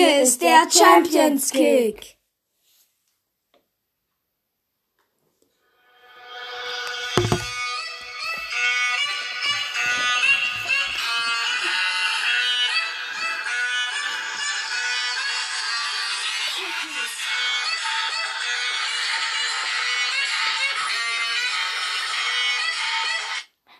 [0.00, 2.16] Hier ist der Champions Kick.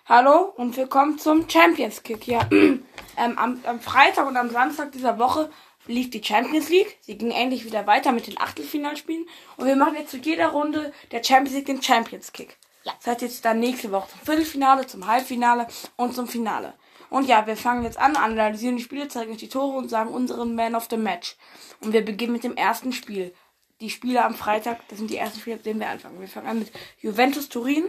[0.07, 2.27] Hallo und willkommen zum Champions Kick.
[2.27, 2.82] Ja, ähm,
[3.16, 5.48] am, am Freitag und am Samstag dieser Woche
[5.89, 6.98] lief die Champions League.
[7.00, 9.27] Sie ging endlich wieder weiter mit den Achtelfinalspielen.
[9.56, 12.56] Und wir machen jetzt zu jeder Runde der Champions League den Champions Kick.
[12.84, 12.92] Ja.
[12.98, 15.66] Das heißt jetzt dann nächste Woche zum Viertelfinale, zum Halbfinale
[15.97, 16.74] und zum Finale.
[17.11, 20.11] Und ja, wir fangen jetzt an, analysieren die Spiele, zeigen euch die Tore und sagen
[20.11, 21.37] unseren Man of the Match.
[21.80, 23.34] Und wir beginnen mit dem ersten Spiel.
[23.80, 26.20] Die Spiele am Freitag, das sind die ersten Spiele, mit denen wir anfangen.
[26.20, 27.89] Wir fangen an mit Juventus Turin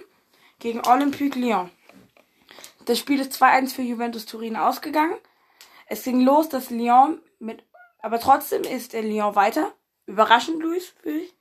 [0.59, 1.69] gegen Olympique Lyon.
[2.85, 5.15] Das Spiel ist 2-1 für Juventus Turin ausgegangen.
[5.87, 7.63] Es ging los, dass Lyon mit,
[7.99, 9.73] aber trotzdem ist der Lyon weiter.
[10.05, 11.33] Überraschend, Luis, für dich?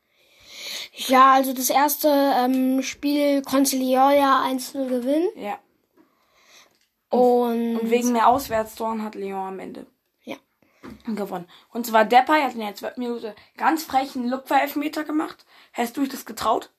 [0.92, 5.28] Ja, also das erste ähm, Spiel konnte Lyon ja 1-0 gewinnen.
[5.36, 5.58] Ja.
[7.10, 9.86] Und, Und wegen mehr Auswärtstoren hat Lyon am Ende
[10.24, 10.36] ja.
[11.06, 11.48] gewonnen.
[11.70, 12.98] Und zwar Depay hat in der 12.
[12.98, 15.46] Minute ganz frech einen Lupfer-Elfmeter gemacht.
[15.72, 16.70] Hättest du dich das getraut?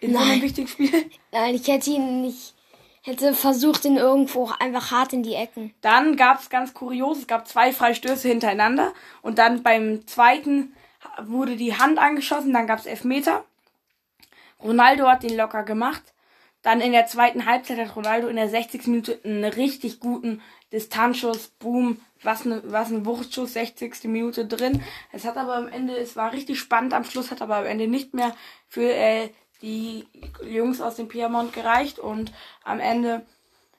[0.00, 0.42] In so einem Nein.
[0.42, 1.10] wichtigen Spiel?
[1.30, 2.54] Nein, ich hätte ihn nicht,
[3.02, 5.74] hätte versucht, ihn irgendwo einfach hart in die Ecken.
[5.80, 10.74] Dann gab es ganz kurios, es gab zwei Freistöße hintereinander und dann beim zweiten
[11.20, 13.44] wurde die Hand angeschossen, dann gab es Elfmeter.
[14.62, 16.02] Ronaldo hat den locker gemacht.
[16.62, 18.86] Dann in der zweiten Halbzeit hat Ronaldo in der 60.
[18.86, 20.40] Minute einen richtig guten
[20.72, 24.04] Distanzschuss, Boom, was ne, was ein Wuchtschuss, 60.
[24.04, 24.80] Minute drin.
[25.10, 27.88] Es hat aber am Ende, es war richtig spannend am Schluss, hat aber am Ende
[27.88, 28.32] nicht mehr
[28.68, 29.30] für äh,
[29.62, 30.06] die
[30.44, 32.32] Jungs aus dem Piemont gereicht und
[32.64, 33.24] am Ende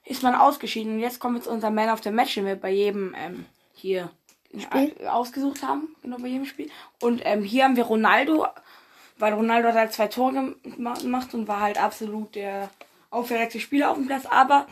[0.05, 0.95] ist man ausgeschieden.
[0.95, 3.45] Und jetzt kommen wir zu unserem Man of the Match, den wir bei jedem ähm,
[3.73, 4.09] hier
[4.51, 5.95] äh, ausgesucht haben.
[6.01, 6.69] Genau, bei jedem Spiel.
[7.01, 8.47] Und ähm, hier haben wir Ronaldo,
[9.17, 12.69] weil Ronaldo hat halt zwei Tore gema- gemacht und war halt absolut der
[13.09, 14.25] auffälligste Spieler auf dem Platz.
[14.25, 14.67] Aber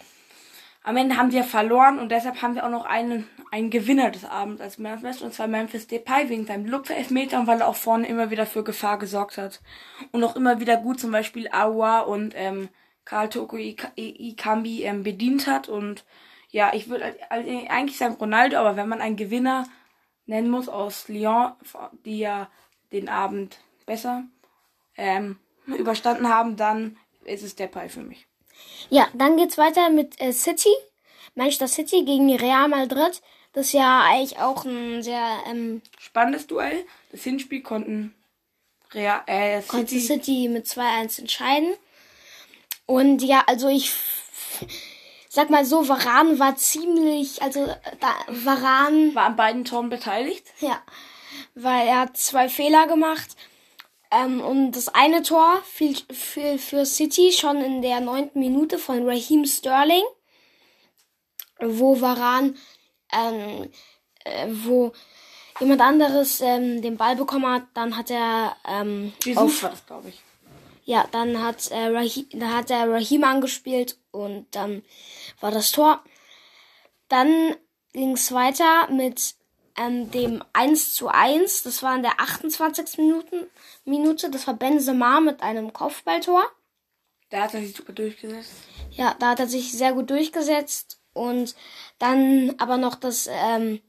[0.84, 4.26] am Ende haben wir verloren und deshalb haben wir auch noch einen, einen Gewinner des
[4.26, 8.08] Abends als Man und zwar Memphis Depay wegen seinem Lupfer-Elfmeter und weil er auch vorne
[8.08, 9.62] immer wieder für Gefahr gesorgt hat.
[10.12, 12.70] Und auch immer wieder gut zum Beispiel Awa und ähm,
[13.06, 16.04] Karl Toko Ikambi ähm, bedient hat und
[16.50, 19.68] ja, ich würde eigentlich sagen Ronaldo, aber wenn man einen Gewinner
[20.26, 21.54] nennen muss aus Lyon,
[22.06, 22.50] die ja
[22.92, 24.24] den Abend besser
[24.98, 25.38] ähm,
[25.68, 28.31] überstanden haben, dann ist es Depay für mich.
[28.90, 30.74] Ja, dann geht's weiter mit äh, City.
[31.36, 33.22] Manchester City gegen Real Madrid.
[33.54, 36.86] Das ist ja eigentlich auch ein sehr ähm, Spannendes Duell.
[37.12, 38.14] Das Hinspiel konnten
[38.94, 41.74] Real, äh, konnte City, City mit 2-1 entscheiden.
[42.86, 43.94] Und ja, also ich
[45.30, 47.66] sag mal so, Varan war ziemlich, also
[48.00, 50.46] da, Varan, war an beiden Toren beteiligt.
[50.60, 50.82] ja,
[51.56, 53.36] weil er hat zwei Fehler gemacht.
[54.12, 59.08] Ähm, und das eine Tor fiel für, für City schon in der neunten Minute von
[59.08, 60.04] Raheem Sterling,
[61.60, 62.58] wo Varan,
[63.14, 63.70] ähm,
[64.26, 64.92] äh, wo
[65.62, 69.14] jemand anderes ähm, den Ball bekommen hat, dann hat er ähm,
[69.62, 70.22] war das, glaube ich.
[70.84, 74.84] ja, dann hat, äh, Rahim, dann hat er Rahim angespielt und dann
[75.40, 76.04] war das Tor.
[77.08, 77.56] Dann
[77.94, 79.36] ging es weiter mit
[79.82, 81.64] ähm, dem 1 zu 1.
[81.64, 82.98] Das war in der 28.
[82.98, 83.48] Minuten,
[83.86, 84.30] Minute.
[84.30, 86.44] Das war Benzema mit einem Kopfballtor.
[87.30, 88.52] Da hat er sich super durchgesetzt.
[88.92, 91.00] Ja, da hat er sich sehr gut durchgesetzt.
[91.14, 91.56] Und
[92.00, 93.82] dann aber noch das ähm,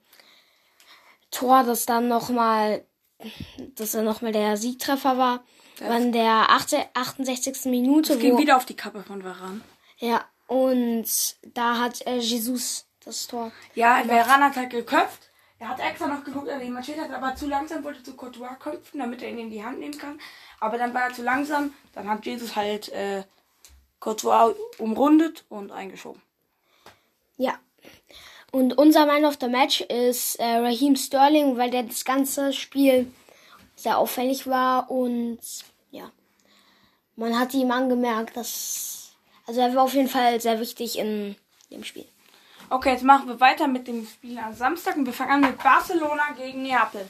[1.30, 2.84] Tor, das dann nochmal,
[3.74, 5.44] dass er nochmal der Siegtreffer war.
[5.80, 7.64] War in der 8, 68.
[7.64, 8.14] Minute.
[8.14, 9.62] Es ging wieder auf die Kappe von Varan.
[9.98, 11.06] Ja, und
[11.54, 13.50] da hat äh, Jesus das Tor.
[13.74, 15.31] Ja, Varan hat halt geköpft.
[15.62, 18.14] Er hat extra noch geguckt, dass er jemand steht, hat aber zu langsam, wollte zu
[18.14, 20.18] Courtois köpfen, damit er ihn in die Hand nehmen kann.
[20.58, 21.72] Aber dann war er zu langsam.
[21.94, 23.22] Dann hat Jesus halt äh,
[24.00, 26.20] Courtois umrundet und eingeschoben.
[27.36, 27.60] Ja.
[28.50, 33.12] Und unser Man of the Match ist äh, Raheem Sterling, weil der das ganze Spiel
[33.76, 35.38] sehr auffällig war und
[35.92, 36.10] ja,
[37.14, 39.14] man hat ihm angemerkt, dass
[39.46, 41.36] also er war auf jeden Fall sehr wichtig in
[41.70, 42.06] dem Spiel.
[42.72, 45.62] Okay, jetzt machen wir weiter mit dem Spiel am Samstag und wir fangen an mit
[45.62, 47.06] Barcelona gegen Neapel.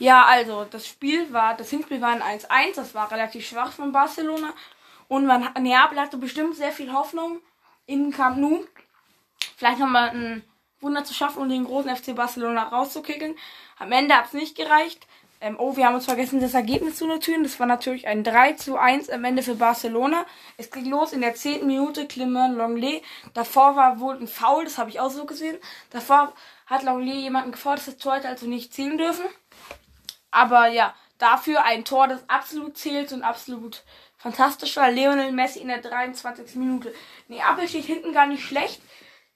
[0.00, 3.92] Ja, also das Spiel war, das Hinspiel war ein 1-1, das war relativ schwach von
[3.92, 4.52] Barcelona
[5.06, 7.38] und man, Neapel hatte bestimmt sehr viel Hoffnung
[7.86, 8.64] in Camp Nou,
[9.56, 10.44] vielleicht nochmal ein
[10.80, 13.36] Wunder zu schaffen und den großen FC Barcelona rauszukickeln.
[13.78, 15.06] Am Ende hat es nicht gereicht.
[15.42, 17.42] Ähm, oh, wir haben uns vergessen, das Ergebnis zu notieren.
[17.42, 20.26] Das war natürlich ein 3 zu 1 am Ende für Barcelona.
[20.58, 21.66] Es ging los in der 10.
[21.66, 23.02] Minute, Clement Longley.
[23.32, 25.56] Davor war wohl ein Foul, das habe ich auch so gesehen.
[25.88, 26.34] Davor
[26.66, 29.24] hat Longley jemanden gefordert, das Tor hätte also nicht zählen dürfen.
[30.30, 33.82] Aber ja, dafür ein Tor, das absolut zählt und absolut
[34.18, 34.90] fantastisch war.
[34.90, 36.54] Lionel Messi in der 23.
[36.56, 36.92] Minute.
[37.28, 38.82] Neapel steht hinten gar nicht schlecht.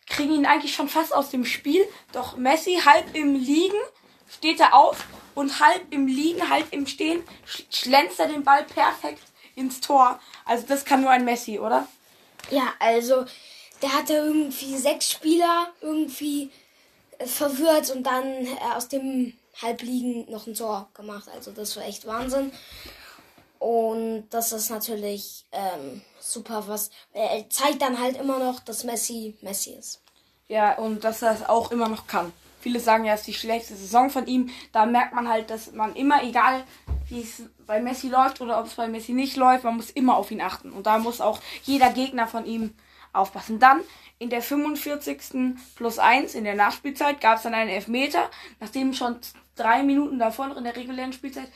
[0.06, 1.82] Kriegen ihn eigentlich schon fast aus dem Spiel.
[2.12, 3.80] Doch Messi halb im Liegen
[4.28, 5.04] steht er auf
[5.34, 7.22] und halb im Liegen, halb im Stehen
[7.70, 9.22] schlänzt er den Ball perfekt
[9.54, 10.18] ins Tor.
[10.44, 11.86] Also das kann nur ein Messi, oder?
[12.50, 13.24] Ja, also
[13.82, 16.50] der hatte irgendwie sechs Spieler irgendwie
[17.18, 21.28] äh, verwirrt und dann äh, aus dem Halbliegen noch ein Tor gemacht.
[21.34, 22.52] Also das war echt Wahnsinn.
[23.58, 29.36] Und das ist natürlich ähm, super, was er zeigt dann halt immer noch, dass Messi
[29.40, 30.02] Messi ist.
[30.48, 32.32] Ja, und dass er es auch immer noch kann.
[32.64, 34.48] Viele sagen ja, es ist die schlechteste Saison von ihm.
[34.72, 36.64] Da merkt man halt, dass man immer, egal
[37.10, 40.16] wie es bei Messi läuft oder ob es bei Messi nicht läuft, man muss immer
[40.16, 40.72] auf ihn achten.
[40.72, 42.72] Und da muss auch jeder Gegner von ihm
[43.12, 43.58] aufpassen.
[43.58, 43.82] Dann
[44.18, 45.58] in der 45.
[45.76, 48.30] plus 1 in der Nachspielzeit gab es dann einen Elfmeter,
[48.60, 49.18] nachdem schon
[49.56, 51.52] drei Minuten davor noch in der regulären Spielzeit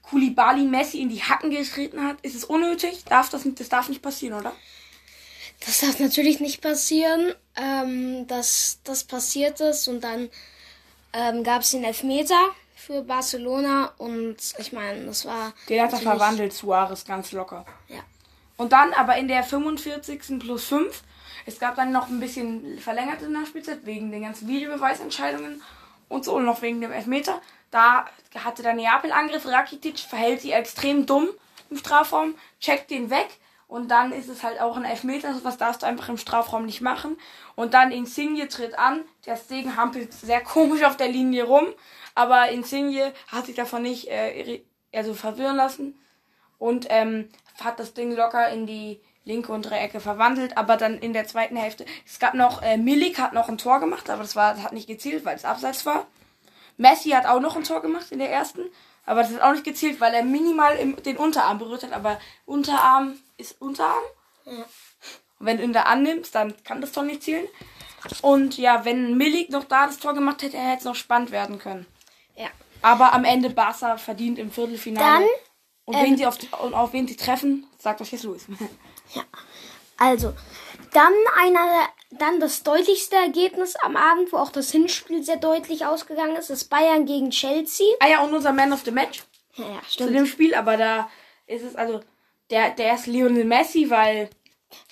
[0.00, 2.16] Kulibali Messi in die Hacken getreten hat.
[2.22, 3.04] Ist es unnötig?
[3.04, 4.54] Darf das nicht, das darf nicht passieren, oder?
[5.60, 9.88] Das darf natürlich nicht passieren, ähm, dass das passiert ist.
[9.88, 10.30] Und dann
[11.12, 12.40] ähm, gab es den Elfmeter
[12.74, 13.92] für Barcelona.
[13.98, 15.52] Und ich meine, das war.
[15.68, 17.66] Den hat er verwandelt, Suarez, ganz locker.
[17.88, 18.00] Ja.
[18.56, 20.38] Und dann aber in der 45.
[20.38, 21.02] plus 5.
[21.46, 25.62] Es gab dann noch ein bisschen verlängerte Nachspielzeit wegen den ganzen Videobeweisentscheidungen
[26.08, 27.40] und so und noch wegen dem Elfmeter.
[27.70, 28.04] Da
[28.34, 31.28] hatte der Neapel-Angriff, Rakitic verhält sich extrem dumm
[31.70, 33.28] im Strafraum, checkt den weg
[33.70, 36.80] und dann ist es halt auch ein Elfmeter, was darfst du einfach im Strafraum nicht
[36.80, 37.16] machen.
[37.54, 41.66] Und dann Insigne tritt an, der Stegen hampelt sehr komisch auf der Linie rum,
[42.16, 44.62] aber Insigne hat sich davon nicht äh,
[44.92, 45.96] also verwirren lassen
[46.58, 47.28] und ähm,
[47.62, 51.54] hat das Ding locker in die linke untere Ecke verwandelt, aber dann in der zweiten
[51.54, 54.64] Hälfte, es gab noch, äh, Milik hat noch ein Tor gemacht, aber das war, das
[54.64, 56.08] hat nicht gezielt, weil es abseits war.
[56.76, 58.62] Messi hat auch noch ein Tor gemacht in der ersten,
[59.06, 62.18] aber das hat auch nicht gezielt, weil er minimal im, den Unterarm berührt hat, aber
[62.46, 64.02] Unterarm ist Unterarm.
[64.44, 64.52] Ja.
[64.52, 67.48] Und wenn du ihn da annimmst, dann kann das Tor nicht zielen.
[68.22, 71.58] Und ja, wenn Milik noch da das Tor gemacht hätte, hätte es noch spannend werden
[71.58, 71.86] können.
[72.36, 72.48] Ja.
[72.82, 75.24] Aber am Ende Barca verdient im Viertelfinale.
[75.24, 75.28] Dann,
[75.84, 78.46] und wen ähm, sie auf, auf wen sie treffen, sagt euch jetzt Luis.
[79.12, 79.24] Ja.
[79.96, 80.34] Also,
[80.92, 86.36] dann einer, dann das deutlichste Ergebnis am Abend, wo auch das Hinspiel sehr deutlich ausgegangen
[86.36, 87.88] ist, ist Bayern gegen Chelsea.
[87.98, 89.24] Ah ja, und unser Man of the Match.
[89.56, 90.10] Ja, ja stimmt.
[90.10, 91.10] Zu dem Spiel, aber da
[91.48, 92.02] ist es also,
[92.50, 94.30] der, der ist Lionel Messi, weil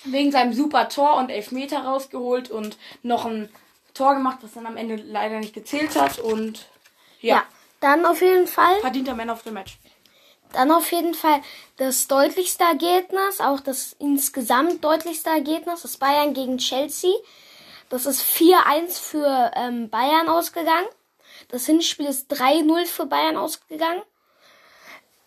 [0.03, 3.49] wegen seinem super Tor und Elfmeter rausgeholt und noch ein
[3.93, 6.67] Tor gemacht, was dann am Ende leider nicht gezählt hat und
[7.21, 7.37] ja.
[7.37, 7.43] ja
[7.79, 8.79] dann auf jeden Fall.
[8.81, 9.77] Verdienter Man of the Match.
[10.51, 11.41] Dann auf jeden Fall
[11.77, 17.11] das deutlichste Ergebnis, auch das insgesamt deutlichste Ergebnis, das Bayern gegen Chelsea.
[17.89, 20.87] Das ist 4-1 für ähm, Bayern ausgegangen.
[21.49, 24.01] Das Hinspiel ist 3-0 für Bayern ausgegangen.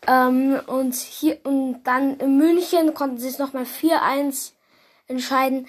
[0.07, 4.53] Ähm, und hier und dann in München konnten sie es nochmal 4-1
[5.07, 5.69] entscheiden.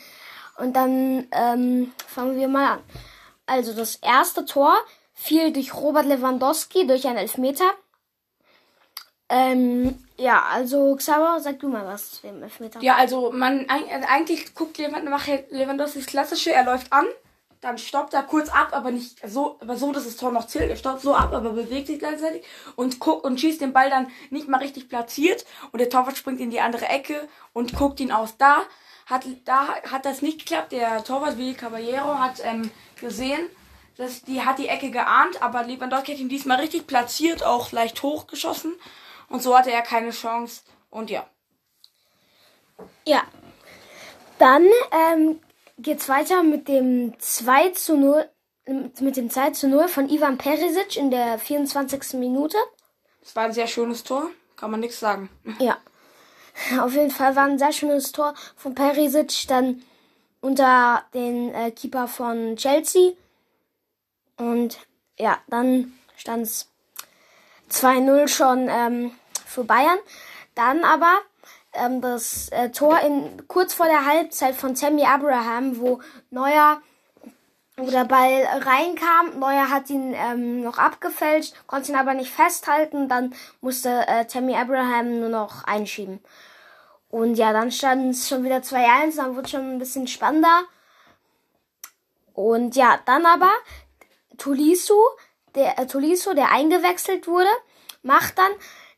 [0.58, 2.80] Und dann ähm, fangen wir mal an.
[3.46, 4.76] Also das erste Tor
[5.14, 7.72] fiel durch Robert Lewandowski durch einen Elfmeter.
[9.30, 12.82] Ähm, ja, also Xaver, sag du mal was zu dem Elfmeter.
[12.82, 17.06] Ja, also man also eigentlich guckt Lewandowski das klassische, er läuft an,
[17.64, 20.70] dann stoppt er kurz ab, aber nicht so, aber so, dass das Tor noch zählt.
[20.70, 22.44] Er stoppt so ab, aber bewegt sich gleichzeitig
[22.76, 26.42] und guckt und schießt den Ball dann nicht mal richtig platziert und der Torwart springt
[26.42, 28.36] in die andere Ecke und guckt ihn aus.
[28.38, 28.64] Da
[29.06, 30.74] hat da hat das nicht geklappt.
[30.74, 33.48] Der Torwart Willi Caballero hat ähm, gesehen,
[33.96, 38.04] dass die hat die Ecke geahnt, aber Lewandowski hat ihn diesmal richtig platziert, auch leicht
[38.04, 38.74] hochgeschossen
[39.30, 40.64] und so hatte er keine Chance.
[40.90, 41.26] Und ja.
[43.06, 43.24] Ja.
[44.38, 45.40] Dann ähm,
[45.78, 48.30] geht's weiter mit dem 2 zu 0,
[48.66, 52.14] mit dem 2 zu 0 von Ivan Perisic in der 24.
[52.14, 52.58] Minute.
[53.22, 55.30] Das war ein sehr schönes Tor, kann man nichts sagen.
[55.60, 55.78] Ja.
[56.80, 59.82] Auf jeden Fall war ein sehr schönes Tor von Perisic dann
[60.40, 63.14] unter den äh, Keeper von Chelsea.
[64.38, 64.78] Und
[65.18, 66.70] ja, dann stand es
[67.72, 69.12] 2-0 schon ähm,
[69.46, 69.98] für Bayern.
[70.54, 71.22] Dann aber
[71.74, 76.82] ähm, das äh, Tor in kurz vor der Halbzeit von Sammy Abraham, wo Neuer
[77.76, 79.40] wo der Ball reinkam.
[79.40, 83.10] Neuer hat ihn ähm, noch abgefälscht, konnte ihn aber nicht festhalten.
[83.10, 86.20] Dann musste äh, Tammy Abraham nur noch einschieben.
[87.10, 90.64] Und ja, dann stand es schon wieder 2-1, dann wurde schon ein bisschen spannender.
[92.34, 93.52] Und ja, dann aber
[94.38, 95.00] Tolisso,
[95.56, 97.50] der äh, der eingewechselt wurde,
[98.02, 98.52] macht dann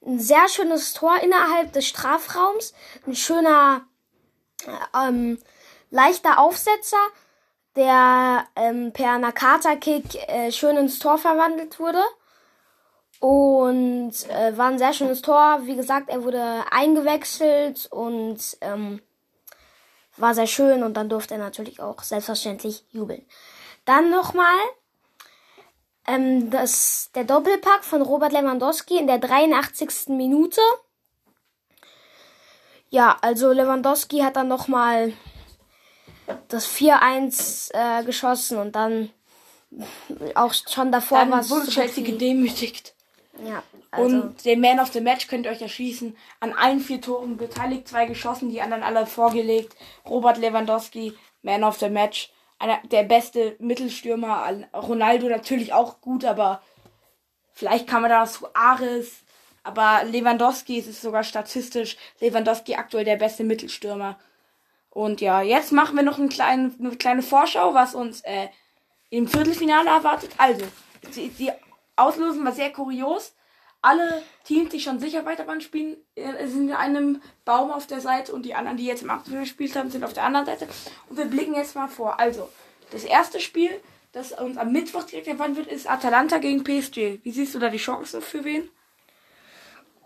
[0.05, 2.73] ein sehr schönes Tor innerhalb des Strafraums.
[3.05, 3.81] Ein schöner,
[4.93, 5.39] ähm,
[5.89, 6.97] leichter Aufsetzer,
[7.75, 12.03] der ähm, per Nakata-Kick äh, schön ins Tor verwandelt wurde.
[13.19, 15.61] Und äh, war ein sehr schönes Tor.
[15.63, 19.01] Wie gesagt, er wurde eingewechselt und ähm,
[20.17, 23.25] war sehr schön und dann durfte er natürlich auch selbstverständlich jubeln.
[23.85, 24.57] Dann nochmal
[26.07, 30.09] ähm, das, der Doppelpack von Robert Lewandowski in der 83.
[30.09, 30.61] Minute.
[32.89, 35.13] Ja, also Lewandowski hat dann nochmal
[36.47, 39.09] das 4-1 äh, geschossen und dann
[40.35, 42.95] auch schon davor Dann war es wurde Chelsea gedemütigt.
[43.43, 46.15] Ja, also Und den Man of the Match könnt ihr euch erschießen.
[46.39, 49.75] An allen vier Toren beteiligt, zwei geschossen, die anderen alle vorgelegt.
[50.07, 52.31] Robert Lewandowski, Man of the Match.
[52.59, 54.67] Einer, der beste Mittelstürmer.
[54.73, 56.61] Ronaldo natürlich auch gut, aber
[57.53, 59.23] vielleicht kann man da zu Ares.
[59.63, 61.97] Aber Lewandowski es ist sogar statistisch.
[62.19, 64.17] Lewandowski aktuell der beste Mittelstürmer.
[64.89, 68.47] Und ja, jetzt machen wir noch einen kleinen, eine kleine Vorschau, was uns äh,
[69.09, 70.31] im Viertelfinale erwartet.
[70.37, 70.65] Also,
[71.15, 71.51] die, die
[71.95, 73.33] Auslosung war sehr kurios.
[73.85, 78.33] Alle Teams, die schon sicher Weiterbahn spielen, äh, sind in einem Baum auf der Seite
[78.33, 80.67] und die anderen, die jetzt im Achtelfinale gespielt haben, sind auf der anderen Seite.
[81.07, 82.19] Und wir blicken jetzt mal vor.
[82.19, 82.49] Also,
[82.91, 83.69] das erste Spiel,
[84.11, 87.19] das uns am Mittwoch direkt erwarten wird, ist Atalanta gegen PSG.
[87.23, 88.69] Wie siehst du da die Chancen für wen?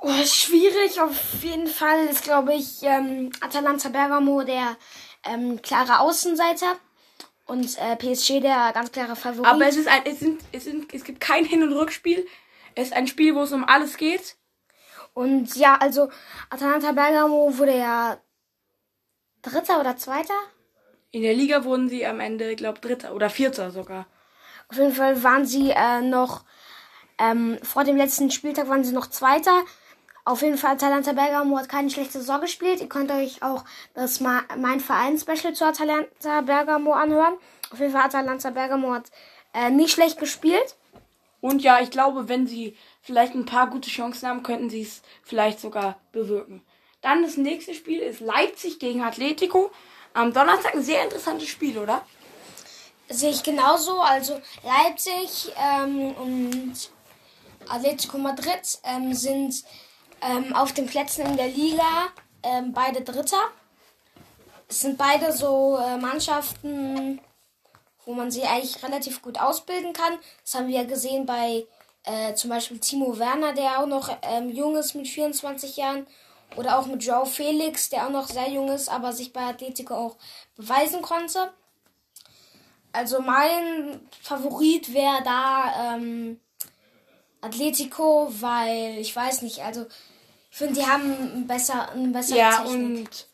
[0.01, 4.77] Oh, schwierig auf jeden Fall ist, glaube ich, ähm, Atalanta Bergamo der
[5.25, 6.77] ähm, klare Außenseiter
[7.45, 9.50] und äh, PSG der ganz klare Favorit.
[9.50, 12.25] Aber es ist ein, es sind, es sind, es gibt kein Hin- und Rückspiel.
[12.79, 14.38] Es ist ein Spiel, wo es um alles geht.
[15.13, 16.09] und ja, also
[16.50, 18.17] Atalanta Bergamo wurde ja
[19.41, 20.33] Dritter oder Zweiter.
[21.12, 24.05] In der Liga wurden sie am Ende, glaube Dritter oder Vierter sogar.
[24.69, 26.45] Auf jeden Fall waren sie äh, noch
[27.17, 29.63] ähm, vor dem letzten Spieltag waren sie noch Zweiter.
[30.24, 32.79] Auf jeden Fall Atalanta Bergamo hat keine schlechte Saison gespielt.
[32.79, 37.33] Ihr könnt euch auch das Ma mein Verein-Special zu Atalanta Bergamo anhören.
[37.71, 39.12] Auf jeden Fall Atalanta Bergamo hat
[39.53, 40.77] äh, nicht schlecht gespielt.
[41.41, 45.01] Und ja, ich glaube, wenn sie vielleicht ein paar gute Chancen haben, könnten sie es
[45.24, 46.62] vielleicht sogar bewirken.
[47.01, 49.72] Dann das nächste Spiel ist Leipzig gegen Atletico.
[50.13, 52.05] Am Donnerstag ein sehr interessantes Spiel, oder?
[53.08, 54.00] Sehe ich genauso.
[54.01, 56.91] Also Leipzig ähm, und
[57.69, 59.63] Atletico Madrid ähm, sind
[60.22, 62.10] ähm, auf den Plätzen in der Liga
[62.43, 63.50] ähm, beide Dritter.
[64.67, 67.22] Es sind beide so äh, Mannschaften,
[68.09, 70.17] wo man sie eigentlich relativ gut ausbilden kann.
[70.43, 71.67] Das haben wir ja gesehen bei
[72.05, 76.07] äh, zum Beispiel Timo Werner, der auch noch ähm, jung ist mit 24 Jahren.
[76.55, 79.93] Oder auch mit Joao Felix, der auch noch sehr jung ist, aber sich bei Atletico
[79.93, 80.15] auch
[80.55, 81.53] beweisen konnte.
[82.93, 86.39] Also mein Favorit wäre da ähm,
[87.41, 89.85] Atletico, weil ich weiß nicht, also
[90.49, 92.73] ich finde, die haben ein besser, eine bessere Ja, Technik.
[92.73, 93.27] und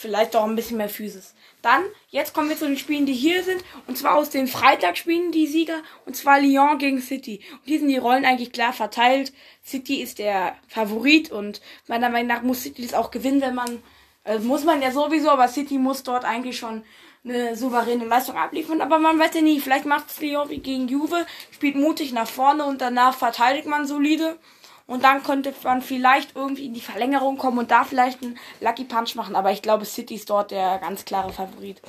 [0.00, 1.34] vielleicht auch ein bisschen mehr Physis.
[1.62, 3.62] Dann, jetzt kommen wir zu den Spielen, die hier sind.
[3.86, 5.82] Und zwar aus den Freitagsspielen die Sieger.
[6.06, 7.40] Und zwar Lyon gegen City.
[7.52, 9.32] Und hier sind die Rollen eigentlich klar verteilt.
[9.64, 11.30] City ist der Favorit.
[11.30, 13.82] Und meiner Meinung nach muss City das auch gewinnen, wenn man,
[14.24, 16.82] also muss man ja sowieso, aber City muss dort eigentlich schon
[17.22, 18.80] eine souveräne Leistung abliefern.
[18.80, 22.28] Aber man weiß ja nie, vielleicht macht es Lyon wie gegen Juve, spielt mutig nach
[22.28, 24.38] vorne und danach verteidigt man solide.
[24.90, 28.82] Und dann könnte man vielleicht irgendwie in die Verlängerung kommen und da vielleicht einen Lucky
[28.82, 29.36] Punch machen.
[29.36, 31.80] Aber ich glaube, City ist dort der ganz klare Favorit.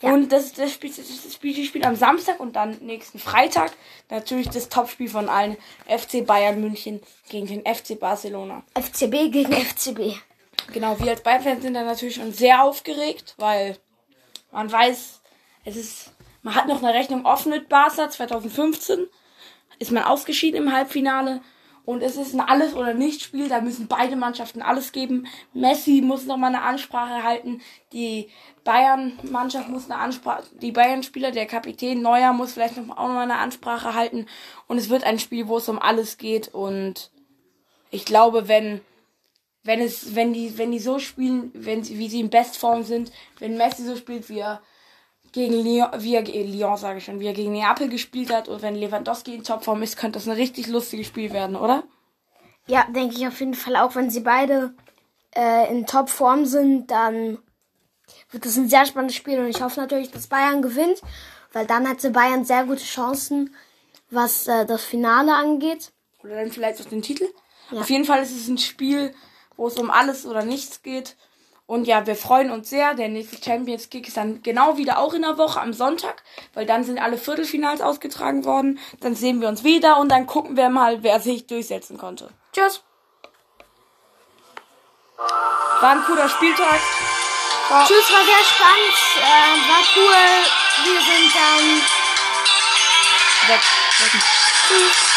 [0.00, 0.12] Ja.
[0.12, 3.70] Und das, das, Spiel, das, das Spiel, die spielt am Samstag und dann nächsten Freitag.
[4.08, 5.56] Natürlich das Topspiel von allen.
[5.86, 8.64] FC Bayern München gegen den FC Barcelona.
[8.74, 10.18] FCB gegen FCB.
[10.72, 13.76] Genau, wir als Bayern-Fans sind da natürlich schon sehr aufgeregt, weil
[14.50, 15.20] man weiß,
[15.64, 16.12] es ist,
[16.42, 19.06] man hat noch eine Rechnung offen mit Barca 2015.
[19.78, 21.40] Ist man ausgeschieden im Halbfinale.
[21.84, 23.48] Und es ist ein Alles- oder Nicht-Spiel.
[23.48, 25.26] Da müssen beide Mannschaften alles geben.
[25.52, 27.60] Messi muss noch mal eine Ansprache halten.
[27.92, 28.28] Die
[28.64, 33.22] Bayern-Mannschaft muss eine Ansprache, die Bayern-Spieler, der Kapitän Neuer muss vielleicht noch auch noch mal
[33.22, 34.26] eine Ansprache halten.
[34.66, 36.48] Und es wird ein Spiel, wo es um alles geht.
[36.48, 37.10] Und
[37.90, 38.80] ich glaube, wenn
[39.62, 43.12] wenn es, wenn die, wenn die so spielen, wenn sie, wie sie in Bestform sind,
[43.38, 44.62] wenn Messi so spielt, wie er
[45.32, 48.48] gegen Lyon, wie er gegen Lyon, sage ich schon, wie er gegen Neapel gespielt hat,
[48.48, 51.84] und wenn Lewandowski in Topform ist, könnte das ein richtig lustiges Spiel werden, oder?
[52.66, 54.74] Ja, denke ich auf jeden Fall auch, wenn sie beide
[55.34, 57.38] äh, in Topform sind, dann
[58.30, 61.00] wird es ein sehr spannendes Spiel und ich hoffe natürlich, dass Bayern gewinnt,
[61.52, 63.54] weil dann hätte Bayern sehr gute Chancen,
[64.10, 65.92] was äh, das Finale angeht.
[66.22, 67.28] Oder dann vielleicht auch den Titel.
[67.70, 67.80] Ja.
[67.80, 69.14] Auf jeden Fall ist es ein Spiel,
[69.56, 71.16] wo es um alles oder nichts geht.
[71.70, 72.94] Und ja, wir freuen uns sehr.
[72.94, 76.66] Der nächste Champions Kick ist dann genau wieder auch in der Woche am Sonntag, weil
[76.66, 78.80] dann sind alle Viertelfinals ausgetragen worden.
[78.98, 82.28] Dann sehen wir uns wieder und dann gucken wir mal, wer sich durchsetzen konnte.
[82.52, 82.82] Tschüss.
[85.16, 86.80] War ein cooler Spieltag.
[87.68, 88.96] War Tschüss, war sehr spannend.
[89.18, 90.26] Äh, war cool.
[90.82, 91.64] Wir sind dann
[93.46, 93.60] weg.
[94.00, 94.22] weg.
[94.66, 95.09] Tschüss.